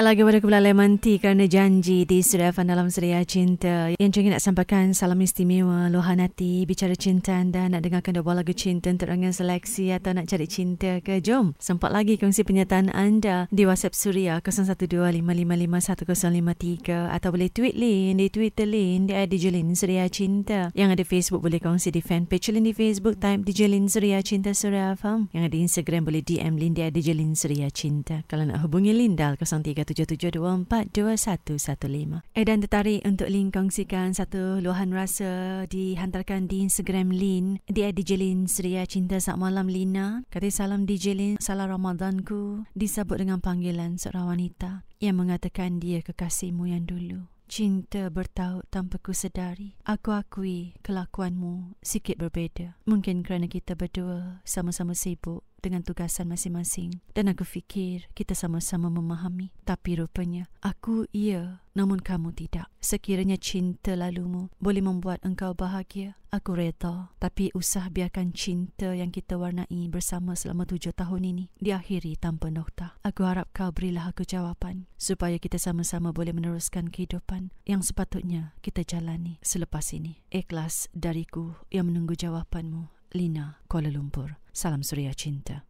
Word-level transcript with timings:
Lagi 0.00 0.24
pada 0.24 0.40
Kepala 0.40 0.64
Lemanti 0.64 1.20
kerana 1.20 1.44
janji 1.44 2.08
di 2.08 2.24
Suria 2.24 2.56
Fan 2.56 2.72
dalam 2.72 2.88
Suria 2.88 3.20
Cinta. 3.20 3.92
Yang 4.00 4.16
cengih 4.16 4.32
nak 4.32 4.40
sampaikan 4.40 4.96
salam 4.96 5.20
istimewa, 5.20 5.92
luahan 5.92 6.24
hati, 6.24 6.64
bicara 6.64 6.96
cinta 6.96 7.36
anda, 7.36 7.68
nak 7.68 7.84
dengarkan 7.84 8.16
dua 8.16 8.32
lagu 8.32 8.56
cinta 8.56 8.88
untuk 8.88 9.12
dengan 9.12 9.28
seleksi 9.28 9.92
atau 9.92 10.16
nak 10.16 10.24
cari 10.24 10.48
cinta 10.48 11.04
ke? 11.04 11.20
Jom, 11.20 11.52
sempat 11.60 11.92
lagi 11.92 12.16
kongsi 12.16 12.48
penyataan 12.48 12.88
anda 12.96 13.44
di 13.52 13.68
WhatsApp 13.68 13.92
Suria 13.92 14.40
0125551053 14.40 17.12
atau 17.12 17.28
boleh 17.28 17.52
tweet 17.52 17.76
Lin 17.76 18.16
di 18.16 18.32
Twitter 18.32 18.64
Lin 18.64 19.04
di 19.04 19.12
DJ 19.12 19.52
Lin 19.52 19.76
Suria 19.76 20.08
Cinta. 20.08 20.72
Yang 20.72 20.96
ada 20.96 21.04
Facebook 21.04 21.44
boleh 21.44 21.60
kongsi 21.60 21.92
di 21.92 22.00
fanpage 22.00 22.48
Lin 22.56 22.64
di 22.64 22.72
Facebook 22.72 23.20
type 23.20 23.44
DJ 23.44 23.68
Lin 23.68 23.84
Suria 23.84 24.24
Cinta 24.24 24.56
Suria 24.56 24.96
Fan. 24.96 25.28
Yang 25.36 25.52
ada 25.52 25.56
Instagram 25.60 26.08
boleh 26.08 26.24
DM 26.24 26.56
Lin 26.56 26.72
di 26.72 26.88
DJ 26.88 27.20
Lin 27.20 27.36
Suria 27.36 27.68
Cinta. 27.68 28.24
Kalau 28.24 28.48
nak 28.48 28.64
hubungi 28.64 28.96
Lin, 28.96 29.12
dial 29.12 29.36
03 29.36 29.89
77242115. 29.90 32.22
Edan 32.38 32.62
tertarik 32.62 33.02
untuk 33.02 33.26
Lin 33.26 33.50
kongsikan 33.50 34.14
satu 34.14 34.62
luahan 34.62 34.94
rasa 34.94 35.66
dihantarkan 35.66 36.46
di 36.46 36.62
Instagram 36.64 37.10
Lin 37.10 37.58
di 37.66 37.82
DJ 37.82 38.22
Lin 38.22 38.46
Seria 38.46 38.86
Cinta 38.86 39.18
Sak 39.18 39.34
Malam 39.34 39.66
Lina. 39.66 40.22
Kata 40.30 40.46
salam 40.48 40.86
DJ 40.86 41.18
Lin, 41.18 41.34
salah 41.42 41.66
Ramadanku 41.66 42.70
disebut 42.78 43.18
dengan 43.18 43.42
panggilan 43.42 43.98
seorang 43.98 44.30
wanita 44.30 44.86
yang 45.02 45.18
mengatakan 45.18 45.82
dia 45.82 45.98
kekasihmu 46.04 46.70
yang 46.70 46.86
dulu. 46.86 47.26
Cinta 47.50 48.14
bertaut 48.14 48.62
tanpa 48.70 49.02
ku 49.02 49.10
sedari. 49.10 49.74
Aku 49.82 50.14
akui 50.14 50.78
kelakuanmu 50.86 51.74
sikit 51.82 52.14
berbeza. 52.14 52.78
Mungkin 52.86 53.26
kerana 53.26 53.50
kita 53.50 53.74
berdua 53.74 54.38
sama-sama 54.46 54.94
sibuk 54.94 55.42
dengan 55.62 55.84
tugasan 55.84 56.32
masing-masing. 56.32 57.04
Dan 57.12 57.30
aku 57.30 57.44
fikir 57.44 58.08
kita 58.16 58.34
sama-sama 58.34 58.88
memahami. 58.88 59.52
Tapi 59.68 60.00
rupanya 60.00 60.50
aku 60.64 61.06
iya 61.14 61.62
namun 61.70 62.02
kamu 62.02 62.34
tidak. 62.34 62.66
Sekiranya 62.82 63.38
cinta 63.38 63.94
lalumu 63.94 64.50
boleh 64.58 64.82
membuat 64.82 65.22
engkau 65.22 65.54
bahagia 65.54 66.18
aku 66.30 66.54
reda 66.54 67.10
tapi 67.18 67.50
usah 67.52 67.90
biarkan 67.90 68.30
cinta 68.30 68.94
yang 68.94 69.10
kita 69.10 69.36
warnai 69.36 69.90
bersama 69.90 70.38
selama 70.38 70.64
tujuh 70.64 70.94
tahun 70.94 71.22
ini 71.26 71.44
diakhiri 71.58 72.16
tanpa 72.16 72.48
nokta. 72.48 72.96
Aku 73.02 73.26
harap 73.26 73.50
kau 73.50 73.74
berilah 73.74 74.10
aku 74.10 74.22
jawapan 74.22 74.86
supaya 74.96 75.36
kita 75.36 75.58
sama-sama 75.58 76.14
boleh 76.14 76.30
meneruskan 76.34 76.88
kehidupan 76.88 77.50
yang 77.66 77.82
sepatutnya 77.82 78.54
kita 78.62 78.86
jalani 78.86 79.42
selepas 79.42 79.90
ini. 79.92 80.22
Ikhlas 80.30 80.86
dariku 80.94 81.58
yang 81.68 81.90
menunggu 81.90 82.14
jawapanmu 82.14 82.99
Lina 83.12 83.56
Kuala 83.68 83.90
Lumpur 83.90 84.36
Salam 84.52 84.82
Suria 84.82 85.12
Cinta. 85.14 85.62